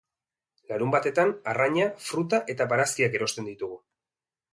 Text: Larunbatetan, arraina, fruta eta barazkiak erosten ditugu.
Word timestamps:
Larunbatetan, 0.69 1.33
arraina, 1.53 1.85
fruta 2.05 2.39
eta 2.55 2.67
barazkiak 2.73 3.19
erosten 3.21 3.51
ditugu. 3.51 3.79